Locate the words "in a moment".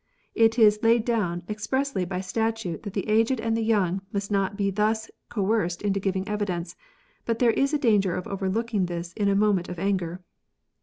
9.13-9.69